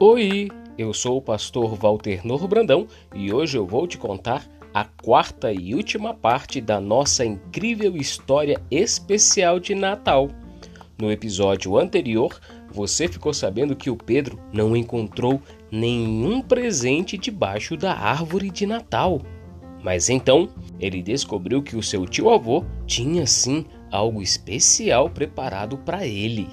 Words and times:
Oi, 0.00 0.48
eu 0.76 0.92
sou 0.92 1.18
o 1.18 1.22
pastor 1.22 1.76
Walter 1.76 2.26
Nor 2.26 2.48
Brandão 2.48 2.88
e 3.14 3.32
hoje 3.32 3.56
eu 3.56 3.64
vou 3.64 3.86
te 3.86 3.96
contar 3.96 4.44
a 4.74 4.84
quarta 4.84 5.52
e 5.52 5.76
última 5.76 6.12
parte 6.12 6.60
da 6.60 6.80
nossa 6.80 7.24
incrível 7.24 7.96
história 7.96 8.60
especial 8.68 9.60
de 9.60 9.76
Natal. 9.76 10.28
No 10.98 11.12
episódio 11.12 11.78
anterior, 11.78 12.40
você 12.72 13.06
ficou 13.06 13.32
sabendo 13.32 13.76
que 13.76 13.90
o 13.90 13.96
Pedro 13.96 14.40
não 14.52 14.76
encontrou 14.76 15.40
nenhum 15.70 16.42
presente 16.42 17.16
debaixo 17.16 17.76
da 17.76 17.94
árvore 17.94 18.50
de 18.50 18.66
Natal. 18.66 19.22
Mas 19.84 20.10
então 20.10 20.48
ele 20.80 21.00
descobriu 21.00 21.62
que 21.62 21.76
o 21.76 21.82
seu 21.82 22.06
tio-avô 22.06 22.64
tinha 22.88 23.24
sim 23.24 23.64
algo 23.92 24.22
especial 24.22 25.10
preparado 25.10 25.78
para 25.78 26.06
ele. 26.06 26.48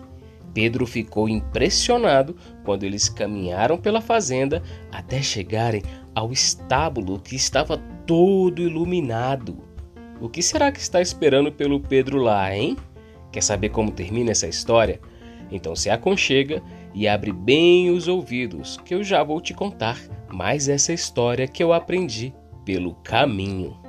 Pedro 0.53 0.85
ficou 0.85 1.29
impressionado 1.29 2.35
quando 2.65 2.83
eles 2.83 3.07
caminharam 3.07 3.77
pela 3.77 4.01
fazenda 4.01 4.61
até 4.91 5.21
chegarem 5.21 5.81
ao 6.13 6.31
estábulo 6.31 7.19
que 7.19 7.35
estava 7.35 7.77
todo 8.05 8.61
iluminado. 8.61 9.57
O 10.19 10.27
que 10.27 10.41
será 10.41 10.71
que 10.71 10.79
está 10.79 11.01
esperando 11.01 11.51
pelo 11.51 11.79
Pedro 11.79 12.17
lá, 12.17 12.53
hein? 12.53 12.75
Quer 13.31 13.41
saber 13.41 13.69
como 13.69 13.91
termina 13.91 14.31
essa 14.31 14.47
história? 14.47 14.99
Então 15.51 15.75
se 15.75 15.89
aconchega 15.89 16.61
e 16.93 17.07
abre 17.07 17.31
bem 17.31 17.89
os 17.89 18.07
ouvidos, 18.07 18.77
que 18.83 18.93
eu 18.93 19.03
já 19.03 19.23
vou 19.23 19.39
te 19.39 19.53
contar 19.53 19.97
mais 20.29 20.67
essa 20.67 20.91
história 20.91 21.47
que 21.47 21.63
eu 21.63 21.71
aprendi 21.71 22.33
pelo 22.65 22.95
caminho. 22.95 23.88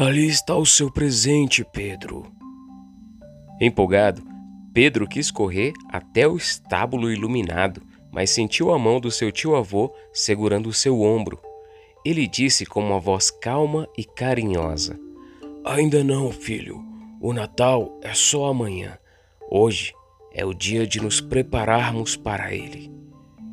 Ali 0.00 0.28
está 0.28 0.56
o 0.56 0.64
seu 0.64 0.90
presente, 0.90 1.62
Pedro. 1.62 2.32
Empolgado, 3.60 4.22
Pedro 4.72 5.06
quis 5.06 5.30
correr 5.30 5.74
até 5.90 6.26
o 6.26 6.38
estábulo 6.38 7.12
iluminado, 7.12 7.82
mas 8.10 8.30
sentiu 8.30 8.72
a 8.72 8.78
mão 8.78 8.98
do 8.98 9.10
seu 9.10 9.30
tio-avô 9.30 9.94
segurando 10.10 10.70
o 10.70 10.72
seu 10.72 11.02
ombro. 11.02 11.38
Ele 12.02 12.26
disse 12.26 12.64
com 12.64 12.80
uma 12.80 12.98
voz 12.98 13.30
calma 13.30 13.86
e 13.94 14.02
carinhosa: 14.02 14.98
Ainda 15.66 16.02
não, 16.02 16.32
filho. 16.32 16.82
O 17.20 17.34
Natal 17.34 18.00
é 18.00 18.14
só 18.14 18.46
amanhã. 18.46 18.98
Hoje 19.50 19.92
é 20.32 20.46
o 20.46 20.54
dia 20.54 20.86
de 20.86 20.98
nos 20.98 21.20
prepararmos 21.20 22.16
para 22.16 22.54
ele. 22.54 22.90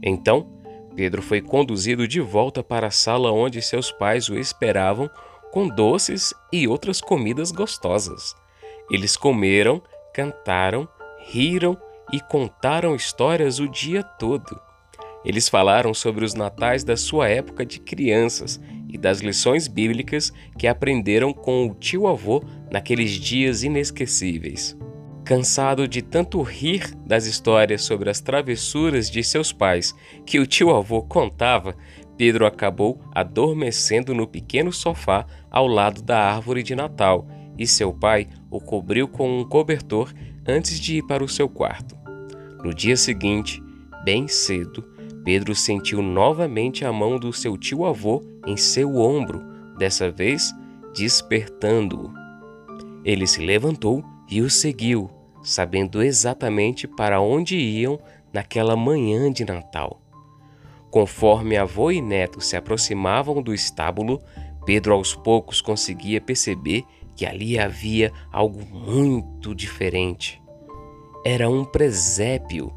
Então, 0.01 0.49
Pedro 0.95 1.21
foi 1.21 1.41
conduzido 1.41 2.07
de 2.07 2.21
volta 2.21 2.63
para 2.63 2.87
a 2.87 2.91
sala 2.91 3.33
onde 3.33 3.61
seus 3.61 3.91
pais 3.91 4.29
o 4.29 4.39
esperavam 4.39 5.09
com 5.57 5.67
doces 5.67 6.35
e 6.53 6.67
outras 6.67 7.01
comidas 7.01 7.51
gostosas. 7.51 8.35
Eles 8.91 9.17
comeram, 9.17 9.81
cantaram, 10.13 10.87
riram 11.25 11.75
e 12.13 12.19
contaram 12.19 12.95
histórias 12.95 13.57
o 13.57 13.67
dia 13.67 14.03
todo. 14.03 14.61
Eles 15.25 15.49
falaram 15.49 15.95
sobre 15.95 16.23
os 16.23 16.35
natais 16.35 16.83
da 16.83 16.95
sua 16.95 17.27
época 17.27 17.65
de 17.65 17.79
crianças 17.79 18.61
e 18.87 18.99
das 18.99 19.21
lições 19.21 19.67
bíblicas 19.67 20.31
que 20.59 20.67
aprenderam 20.67 21.33
com 21.33 21.65
o 21.65 21.73
tio-avô 21.73 22.43
naqueles 22.71 23.13
dias 23.13 23.63
inesquecíveis. 23.63 24.77
Cansado 25.25 25.87
de 25.87 26.03
tanto 26.03 26.39
rir 26.43 26.95
das 27.03 27.25
histórias 27.25 27.81
sobre 27.81 28.11
as 28.11 28.21
travessuras 28.21 29.09
de 29.09 29.23
seus 29.23 29.51
pais 29.51 29.95
que 30.23 30.39
o 30.39 30.45
tio-avô 30.45 31.01
contava, 31.01 31.75
Pedro 32.17 32.45
acabou 32.45 32.99
adormecendo 33.13 34.13
no 34.13 34.27
pequeno 34.27 34.73
sofá 34.73 35.25
ao 35.51 35.67
lado 35.67 36.01
da 36.01 36.19
árvore 36.19 36.63
de 36.63 36.75
Natal 36.75 37.27
e 37.57 37.67
seu 37.67 37.93
pai 37.93 38.27
o 38.49 38.59
cobriu 38.59 39.07
com 39.07 39.39
um 39.39 39.43
cobertor 39.43 40.13
antes 40.47 40.79
de 40.79 40.97
ir 40.97 41.03
para 41.03 41.23
o 41.23 41.29
seu 41.29 41.47
quarto. 41.47 41.95
No 42.63 42.73
dia 42.73 42.97
seguinte, 42.97 43.61
bem 44.03 44.27
cedo, 44.27 44.83
Pedro 45.23 45.53
sentiu 45.53 46.01
novamente 46.01 46.85
a 46.85 46.91
mão 46.91 47.19
do 47.19 47.33
seu 47.33 47.57
tio-avô 47.57 48.23
em 48.45 48.55
seu 48.57 48.95
ombro, 48.95 49.43
dessa 49.77 50.09
vez 50.09 50.53
despertando-o. 50.95 52.11
Ele 53.03 53.27
se 53.27 53.45
levantou 53.45 54.03
e 54.29 54.41
o 54.41 54.49
seguiu, 54.49 55.09
sabendo 55.43 56.01
exatamente 56.01 56.87
para 56.87 57.21
onde 57.21 57.57
iam 57.57 57.99
naquela 58.33 58.75
manhã 58.75 59.31
de 59.31 59.45
Natal. 59.45 60.01
Conforme 60.89 61.57
avô 61.57 61.91
e 61.91 62.01
neto 62.01 62.39
se 62.39 62.55
aproximavam 62.55 63.41
do 63.41 63.53
estábulo, 63.53 64.21
Pedro 64.65 64.93
aos 64.93 65.15
poucos 65.15 65.61
conseguia 65.61 66.19
perceber 66.19 66.83
que 67.15 67.25
ali 67.25 67.57
havia 67.57 68.11
algo 68.31 68.65
muito 68.65 69.55
diferente. 69.55 70.41
Era 71.25 71.49
um 71.49 71.63
presépio. 71.63 72.73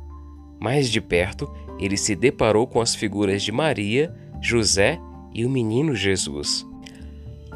Mais 0.60 0.88
de 0.88 1.00
perto, 1.00 1.52
ele 1.78 1.96
se 1.96 2.14
deparou 2.14 2.66
com 2.66 2.80
as 2.80 2.94
figuras 2.94 3.42
de 3.42 3.50
Maria, 3.50 4.14
José 4.40 5.00
e 5.34 5.44
o 5.44 5.50
menino 5.50 5.94
Jesus. 5.94 6.66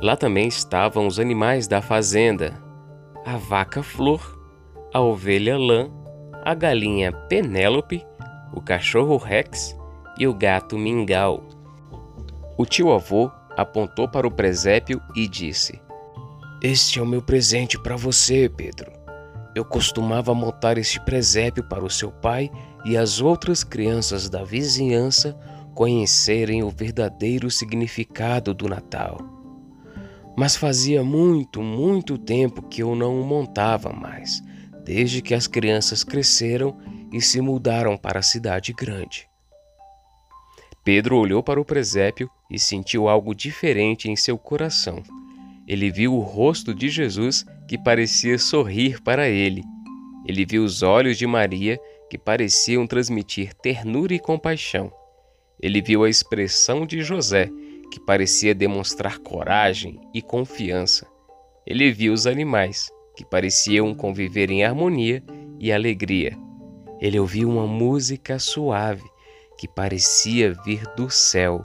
Lá 0.00 0.16
também 0.16 0.48
estavam 0.48 1.06
os 1.06 1.20
animais 1.20 1.68
da 1.68 1.80
fazenda: 1.80 2.60
a 3.24 3.36
vaca 3.36 3.82
Flor, 3.82 4.38
a 4.92 5.00
ovelha 5.00 5.56
Lã, 5.56 5.90
a 6.44 6.54
galinha 6.54 7.12
Penélope, 7.12 8.04
o 8.52 8.60
cachorro 8.60 9.16
Rex 9.16 9.76
e 10.18 10.26
o 10.26 10.34
gato 10.34 10.78
Mingau. 10.78 11.42
O 12.56 12.64
tio-avô 12.64 13.30
apontou 13.56 14.08
para 14.08 14.26
o 14.26 14.30
presépio 14.30 15.00
e 15.14 15.26
disse: 15.26 15.80
Este 16.62 16.98
é 16.98 17.02
o 17.02 17.06
meu 17.06 17.22
presente 17.22 17.78
para 17.78 17.96
você, 17.96 18.48
Pedro. 18.48 18.92
Eu 19.54 19.64
costumava 19.64 20.34
montar 20.34 20.78
este 20.78 21.00
presépio 21.04 21.62
para 21.68 21.84
o 21.84 21.90
seu 21.90 22.10
pai 22.10 22.50
e 22.84 22.96
as 22.96 23.20
outras 23.20 23.62
crianças 23.62 24.28
da 24.28 24.42
vizinhança 24.42 25.38
conhecerem 25.74 26.62
o 26.62 26.70
verdadeiro 26.70 27.50
significado 27.50 28.52
do 28.52 28.68
Natal. 28.68 29.18
Mas 30.36 30.56
fazia 30.56 31.04
muito, 31.04 31.62
muito 31.62 32.18
tempo 32.18 32.62
que 32.62 32.82
eu 32.82 32.96
não 32.96 33.20
o 33.20 33.24
montava 33.24 33.92
mais, 33.92 34.42
desde 34.84 35.22
que 35.22 35.34
as 35.34 35.46
crianças 35.46 36.02
cresceram 36.02 36.76
e 37.12 37.20
se 37.20 37.40
mudaram 37.40 37.96
para 37.96 38.18
a 38.18 38.22
cidade 38.22 38.72
grande. 38.72 39.28
Pedro 40.84 41.16
olhou 41.16 41.42
para 41.42 41.58
o 41.58 41.64
presépio 41.64 42.30
e 42.50 42.58
sentiu 42.58 43.08
algo 43.08 43.34
diferente 43.34 44.10
em 44.10 44.14
seu 44.14 44.36
coração. 44.36 45.02
Ele 45.66 45.90
viu 45.90 46.14
o 46.14 46.20
rosto 46.20 46.74
de 46.74 46.90
Jesus 46.90 47.46
que 47.66 47.78
parecia 47.78 48.38
sorrir 48.38 49.00
para 49.02 49.26
ele. 49.26 49.62
Ele 50.26 50.44
viu 50.44 50.62
os 50.62 50.82
olhos 50.82 51.16
de 51.16 51.26
Maria 51.26 51.80
que 52.10 52.18
pareciam 52.18 52.86
transmitir 52.86 53.54
ternura 53.54 54.14
e 54.14 54.18
compaixão. 54.18 54.92
Ele 55.58 55.80
viu 55.80 56.04
a 56.04 56.10
expressão 56.10 56.84
de 56.84 57.02
José, 57.02 57.50
que 57.90 57.98
parecia 57.98 58.54
demonstrar 58.54 59.18
coragem 59.18 59.98
e 60.12 60.20
confiança. 60.20 61.06
Ele 61.66 61.90
viu 61.90 62.12
os 62.12 62.26
animais, 62.26 62.90
que 63.16 63.24
pareciam 63.24 63.94
conviver 63.94 64.50
em 64.50 64.64
harmonia 64.64 65.22
e 65.58 65.72
alegria. 65.72 66.36
Ele 67.00 67.18
ouviu 67.18 67.48
uma 67.48 67.66
música 67.66 68.38
suave, 68.38 69.04
que 69.58 69.68
parecia 69.68 70.54
vir 70.64 70.82
do 70.96 71.10
céu, 71.10 71.64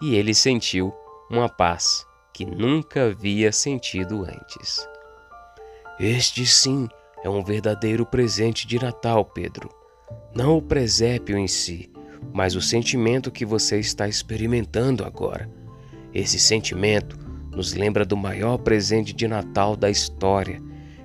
e 0.00 0.14
ele 0.14 0.34
sentiu 0.34 0.92
uma 1.30 1.48
paz 1.48 2.06
que 2.32 2.44
nunca 2.44 3.06
havia 3.06 3.52
sentido 3.52 4.24
antes. 4.24 4.88
Este 5.98 6.46
sim 6.46 6.88
é 7.22 7.28
um 7.28 7.44
verdadeiro 7.44 8.06
presente 8.06 8.66
de 8.66 8.78
Natal, 8.78 9.24
Pedro. 9.24 9.68
Não 10.34 10.56
o 10.56 10.62
presépio 10.62 11.36
em 11.36 11.46
si, 11.46 11.90
mas 12.32 12.54
o 12.54 12.60
sentimento 12.60 13.30
que 13.30 13.44
você 13.44 13.78
está 13.78 14.08
experimentando 14.08 15.04
agora. 15.04 15.50
Esse 16.14 16.38
sentimento 16.38 17.18
nos 17.54 17.74
lembra 17.74 18.04
do 18.04 18.16
maior 18.16 18.58
presente 18.58 19.12
de 19.12 19.28
Natal 19.28 19.76
da 19.76 19.90
história, 19.90 20.62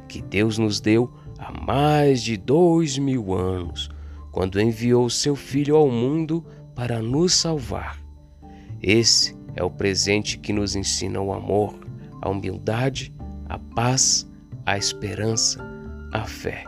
que 0.07 0.21
Deus 0.21 0.57
nos 0.57 0.79
deu 0.79 1.11
há 1.37 1.51
mais 1.51 2.23
de 2.23 2.37
dois 2.37 2.97
mil 2.97 3.33
anos, 3.33 3.89
quando 4.35 4.59
enviou 4.59 5.09
seu 5.09 5.33
Filho 5.33 5.77
ao 5.77 5.89
mundo 5.89 6.45
para 6.75 7.01
nos 7.01 7.33
salvar. 7.33 7.97
Esse 8.83 9.33
é 9.55 9.63
o 9.63 9.71
presente 9.71 10.37
que 10.37 10.51
nos 10.51 10.75
ensina 10.75 11.21
o 11.21 11.31
amor, 11.31 11.79
a 12.21 12.29
humildade, 12.29 13.15
a 13.47 13.57
paz, 13.57 14.29
a 14.65 14.77
esperança, 14.77 15.65
a 16.11 16.25
fé. 16.25 16.65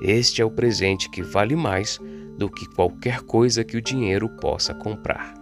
Este 0.00 0.40
é 0.40 0.46
o 0.46 0.50
presente 0.50 1.10
que 1.10 1.22
vale 1.22 1.54
mais 1.54 2.00
do 2.38 2.48
que 2.48 2.64
qualquer 2.74 3.20
coisa 3.20 3.62
que 3.62 3.76
o 3.76 3.82
dinheiro 3.82 4.26
possa 4.40 4.72
comprar. 4.72 5.34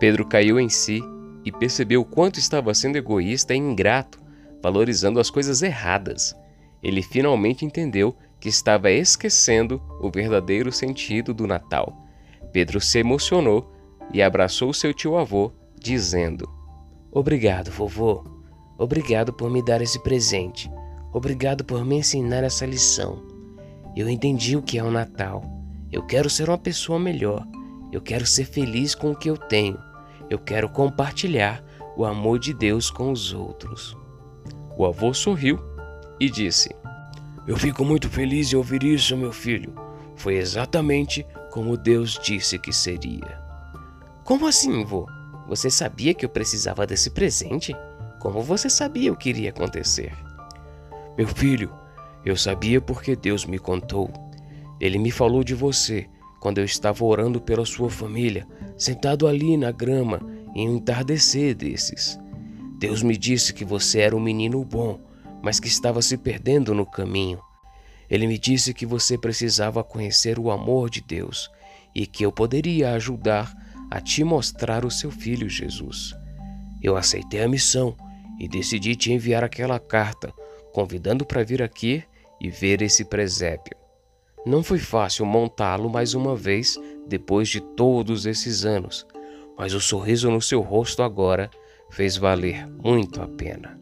Pedro 0.00 0.26
caiu 0.26 0.58
em 0.58 0.68
si 0.68 1.00
e 1.44 1.52
percebeu 1.52 2.04
quanto 2.04 2.40
estava 2.40 2.74
sendo 2.74 2.96
egoísta 2.96 3.54
e 3.54 3.58
ingrato, 3.58 4.20
valorizando 4.60 5.20
as 5.20 5.30
coisas 5.30 5.62
erradas. 5.62 6.34
Ele 6.82 7.00
finalmente 7.00 7.64
entendeu 7.64 8.16
que 8.44 8.50
estava 8.50 8.90
esquecendo 8.90 9.80
o 10.02 10.10
verdadeiro 10.10 10.70
sentido 10.70 11.32
do 11.32 11.46
Natal. 11.46 11.96
Pedro 12.52 12.78
se 12.78 12.98
emocionou 12.98 13.72
e 14.12 14.20
abraçou 14.20 14.70
seu 14.74 14.92
tio-avô, 14.92 15.50
dizendo: 15.80 16.46
Obrigado, 17.10 17.70
vovô. 17.70 18.22
Obrigado 18.76 19.32
por 19.32 19.48
me 19.48 19.64
dar 19.64 19.80
esse 19.80 19.98
presente. 20.02 20.70
Obrigado 21.10 21.64
por 21.64 21.86
me 21.86 21.96
ensinar 21.96 22.44
essa 22.44 22.66
lição. 22.66 23.24
Eu 23.96 24.10
entendi 24.10 24.58
o 24.58 24.62
que 24.62 24.76
é 24.76 24.84
o 24.84 24.90
Natal. 24.90 25.42
Eu 25.90 26.04
quero 26.04 26.28
ser 26.28 26.50
uma 26.50 26.58
pessoa 26.58 26.98
melhor. 26.98 27.48
Eu 27.90 28.02
quero 28.02 28.26
ser 28.26 28.44
feliz 28.44 28.94
com 28.94 29.12
o 29.12 29.16
que 29.16 29.30
eu 29.30 29.38
tenho. 29.38 29.78
Eu 30.28 30.38
quero 30.38 30.68
compartilhar 30.68 31.64
o 31.96 32.04
amor 32.04 32.38
de 32.38 32.52
Deus 32.52 32.90
com 32.90 33.10
os 33.10 33.32
outros. 33.32 33.96
O 34.76 34.84
avô 34.84 35.14
sorriu 35.14 35.58
e 36.20 36.28
disse: 36.28 36.76
Eu 37.46 37.58
fico 37.58 37.84
muito 37.84 38.08
feliz 38.08 38.52
em 38.52 38.56
ouvir 38.56 38.82
isso, 38.82 39.16
meu 39.16 39.32
filho. 39.32 39.74
Foi 40.16 40.36
exatamente 40.36 41.26
como 41.50 41.76
Deus 41.76 42.18
disse 42.22 42.58
que 42.58 42.72
seria. 42.72 43.38
Como 44.24 44.46
assim, 44.46 44.82
vô? 44.84 45.06
Você 45.46 45.68
sabia 45.68 46.14
que 46.14 46.24
eu 46.24 46.28
precisava 46.30 46.86
desse 46.86 47.10
presente? 47.10 47.76
Como 48.18 48.40
você 48.40 48.70
sabia 48.70 49.12
o 49.12 49.16
que 49.16 49.28
iria 49.28 49.50
acontecer? 49.50 50.10
Meu 51.18 51.28
filho, 51.28 51.70
eu 52.24 52.34
sabia 52.34 52.80
porque 52.80 53.14
Deus 53.14 53.44
me 53.44 53.58
contou. 53.58 54.10
Ele 54.80 54.98
me 54.98 55.10
falou 55.10 55.44
de 55.44 55.54
você 55.54 56.08
quando 56.40 56.58
eu 56.58 56.64
estava 56.64 57.04
orando 57.04 57.40
pela 57.40 57.66
sua 57.66 57.90
família, 57.90 58.46
sentado 58.76 59.26
ali 59.26 59.56
na 59.58 59.70
grama 59.70 60.20
em 60.54 60.68
um 60.68 60.76
entardecer 60.76 61.54
desses. 61.54 62.18
Deus 62.78 63.02
me 63.02 63.16
disse 63.16 63.52
que 63.52 63.64
você 63.64 64.00
era 64.00 64.16
um 64.16 64.20
menino 64.20 64.64
bom, 64.64 64.98
mas 65.44 65.60
que 65.60 65.68
estava 65.68 66.00
se 66.00 66.16
perdendo 66.16 66.72
no 66.74 66.86
caminho. 66.86 67.38
Ele 68.08 68.26
me 68.26 68.38
disse 68.38 68.72
que 68.72 68.86
você 68.86 69.18
precisava 69.18 69.84
conhecer 69.84 70.38
o 70.38 70.50
amor 70.50 70.88
de 70.88 71.02
Deus 71.02 71.50
e 71.94 72.06
que 72.06 72.24
eu 72.24 72.32
poderia 72.32 72.92
ajudar 72.94 73.54
a 73.90 74.00
te 74.00 74.24
mostrar 74.24 74.86
o 74.86 74.90
seu 74.90 75.10
filho 75.10 75.46
Jesus. 75.46 76.14
Eu 76.82 76.96
aceitei 76.96 77.42
a 77.42 77.48
missão 77.48 77.94
e 78.40 78.48
decidi 78.48 78.96
te 78.96 79.12
enviar 79.12 79.44
aquela 79.44 79.78
carta 79.78 80.32
convidando 80.72 81.26
para 81.26 81.44
vir 81.44 81.62
aqui 81.62 82.02
e 82.40 82.48
ver 82.48 82.80
esse 82.80 83.04
presépio. 83.04 83.76
Não 84.46 84.62
foi 84.62 84.78
fácil 84.78 85.26
montá-lo 85.26 85.90
mais 85.90 86.14
uma 86.14 86.34
vez 86.34 86.78
depois 87.06 87.50
de 87.50 87.60
todos 87.60 88.24
esses 88.24 88.64
anos, 88.64 89.06
mas 89.58 89.74
o 89.74 89.80
sorriso 89.80 90.30
no 90.30 90.40
seu 90.40 90.62
rosto 90.62 91.02
agora 91.02 91.50
fez 91.90 92.16
valer 92.16 92.66
muito 92.82 93.20
a 93.20 93.28
pena. 93.28 93.78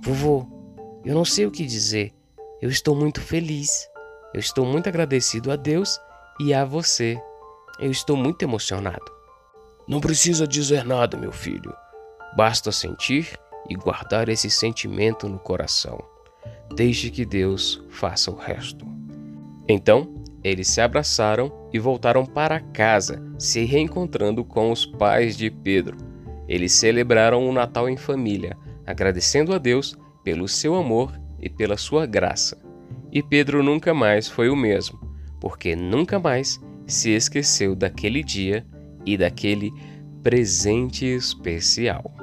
Vovô, 0.00 0.59
eu 1.04 1.14
não 1.14 1.24
sei 1.24 1.46
o 1.46 1.50
que 1.50 1.64
dizer. 1.64 2.12
Eu 2.60 2.68
estou 2.68 2.94
muito 2.94 3.20
feliz. 3.20 3.88
Eu 4.34 4.40
estou 4.40 4.66
muito 4.66 4.88
agradecido 4.88 5.50
a 5.50 5.56
Deus 5.56 5.98
e 6.38 6.52
a 6.52 6.64
você. 6.64 7.20
Eu 7.78 7.90
estou 7.90 8.16
muito 8.16 8.42
emocionado. 8.42 9.10
Não 9.88 10.00
precisa 10.00 10.46
dizer 10.46 10.84
nada, 10.84 11.16
meu 11.16 11.32
filho. 11.32 11.74
Basta 12.36 12.70
sentir 12.70 13.38
e 13.68 13.74
guardar 13.74 14.28
esse 14.28 14.50
sentimento 14.50 15.28
no 15.28 15.38
coração. 15.38 15.98
Deixe 16.74 17.10
que 17.10 17.24
Deus 17.24 17.82
faça 17.88 18.30
o 18.30 18.36
resto. 18.36 18.86
Então, 19.66 20.22
eles 20.44 20.68
se 20.68 20.80
abraçaram 20.80 21.68
e 21.72 21.78
voltaram 21.78 22.24
para 22.24 22.60
casa, 22.60 23.22
se 23.38 23.64
reencontrando 23.64 24.44
com 24.44 24.70
os 24.70 24.86
pais 24.86 25.36
de 25.36 25.50
Pedro. 25.50 25.96
Eles 26.48 26.72
celebraram 26.72 27.48
o 27.48 27.52
Natal 27.52 27.88
em 27.88 27.96
família, 27.96 28.56
agradecendo 28.86 29.54
a 29.54 29.58
Deus 29.58 29.96
pelo 30.22 30.48
seu 30.48 30.74
amor 30.74 31.12
e 31.40 31.48
pela 31.48 31.76
sua 31.76 32.06
graça. 32.06 32.58
E 33.12 33.22
Pedro 33.22 33.62
nunca 33.62 33.92
mais 33.92 34.28
foi 34.28 34.48
o 34.48 34.56
mesmo, 34.56 34.98
porque 35.40 35.74
nunca 35.74 36.18
mais 36.18 36.60
se 36.86 37.10
esqueceu 37.10 37.74
daquele 37.74 38.22
dia 38.22 38.66
e 39.04 39.16
daquele 39.16 39.72
presente 40.22 41.06
especial. 41.06 42.14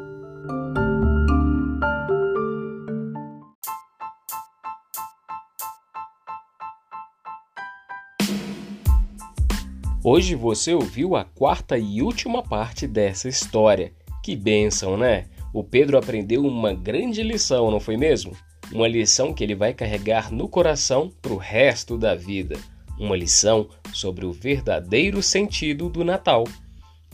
Hoje 10.10 10.36
você 10.36 10.74
ouviu 10.74 11.18
a 11.18 11.26
quarta 11.26 11.78
e 11.78 12.02
última 12.02 12.42
parte 12.42 12.88
dessa 12.88 13.28
história. 13.28 13.92
Que 14.24 14.38
bênção, 14.38 14.96
né? 14.96 15.26
O 15.54 15.64
Pedro 15.64 15.98
aprendeu 15.98 16.46
uma 16.46 16.74
grande 16.74 17.24
lição, 17.24 17.72
não 17.72 17.80
foi 17.80 17.98
mesmo? 17.98 18.34
Uma 18.72 18.88
lição 18.88 19.34
que 19.34 19.44
ele 19.44 19.56
vai 19.56 19.74
carregar 19.74 20.32
no 20.32 20.48
coração 20.50 21.12
para 21.22 21.34
o 21.34 21.38
resto 21.38 21.98
da 21.98 22.14
vida. 22.16 22.58
Uma 23.00 23.16
lição 23.16 23.70
sobre 23.94 24.26
o 24.26 24.32
verdadeiro 24.32 25.24
sentido 25.24 25.90
do 25.90 26.04
Natal. 26.04 26.44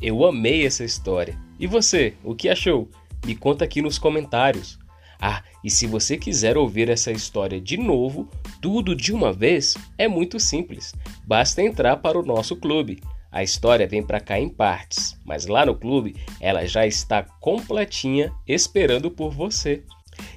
Eu 0.01 0.25
amei 0.25 0.65
essa 0.65 0.83
história. 0.83 1.37
E 1.59 1.67
você, 1.67 2.13
o 2.23 2.33
que 2.35 2.49
achou? 2.49 2.89
Me 3.25 3.35
conta 3.35 3.63
aqui 3.63 3.81
nos 3.81 3.97
comentários. 3.97 4.79
Ah, 5.21 5.41
e 5.63 5.69
se 5.69 5.87
você 5.87 6.17
quiser 6.17 6.57
ouvir 6.57 6.89
essa 6.89 7.11
história 7.11 7.61
de 7.61 7.77
novo, 7.77 8.27
tudo 8.61 8.93
de 8.93 9.13
uma 9.13 9.31
vez, 9.31 9.77
é 9.97 10.07
muito 10.07 10.39
simples. 10.39 10.93
Basta 11.25 11.61
entrar 11.61 11.97
para 11.97 12.19
o 12.19 12.25
nosso 12.25 12.57
clube. 12.57 12.99
A 13.33 13.41
história 13.41 13.87
vem 13.87 14.03
para 14.03 14.19
cá 14.19 14.39
em 14.39 14.47
partes, 14.47 15.17
mas 15.25 15.47
lá 15.47 15.65
no 15.65 15.73
clube 15.73 16.15
ela 16.39 16.67
já 16.67 16.85
está 16.85 17.23
completinha 17.41 18.31
esperando 18.47 19.09
por 19.09 19.31
você. 19.31 19.81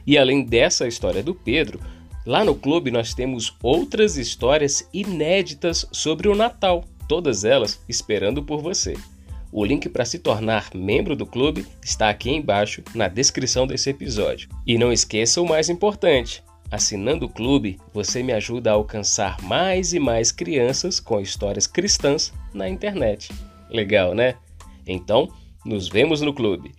E 0.06 0.16
além 0.16 0.42
dessa 0.42 0.88
história 0.88 1.22
do 1.22 1.34
Pedro, 1.34 1.78
lá 2.24 2.42
no 2.42 2.54
clube 2.54 2.90
nós 2.90 3.12
temos 3.12 3.54
outras 3.62 4.16
histórias 4.16 4.88
inéditas 4.94 5.86
sobre 5.92 6.26
o 6.26 6.34
Natal, 6.34 6.84
todas 7.06 7.44
elas 7.44 7.78
esperando 7.86 8.42
por 8.42 8.62
você. 8.62 8.94
O 9.52 9.62
link 9.62 9.90
para 9.90 10.06
se 10.06 10.18
tornar 10.18 10.70
membro 10.74 11.14
do 11.14 11.26
clube 11.26 11.66
está 11.84 12.08
aqui 12.08 12.30
embaixo 12.30 12.82
na 12.94 13.08
descrição 13.08 13.66
desse 13.66 13.90
episódio. 13.90 14.48
E 14.66 14.78
não 14.78 14.90
esqueça 14.90 15.40
o 15.42 15.48
mais 15.48 15.68
importante: 15.68 16.42
assinando 16.70 17.26
o 17.26 17.28
clube, 17.28 17.78
você 17.92 18.22
me 18.22 18.32
ajuda 18.32 18.70
a 18.70 18.74
alcançar 18.74 19.40
mais 19.42 19.92
e 19.92 19.98
mais 19.98 20.32
crianças 20.32 21.00
com 21.00 21.20
histórias 21.20 21.66
cristãs 21.66 22.32
na 22.52 22.68
internet. 22.68 23.32
Legal, 23.70 24.14
né? 24.14 24.34
Então, 24.86 25.28
nos 25.64 25.88
vemos 25.88 26.20
no 26.20 26.32
clube. 26.32 26.72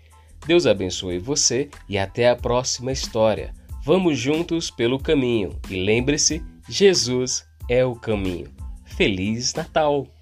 Deus 0.46 0.66
abençoe 0.66 1.20
você 1.20 1.70
e 1.90 1.98
até 1.98 2.30
a 2.30 2.36
próxima 2.36 2.92
história. 2.92 3.54
Vamos 3.84 4.18
juntos 4.18 4.70
pelo 4.72 5.00
caminho 5.00 5.58
e 5.70 5.76
lembre-se: 5.84 6.44
Jesus 6.70 7.46
é 7.70 7.86
o 7.86 7.96
caminho. 7.96 8.48
Feliz 8.86 9.54
Natal! 9.54 10.17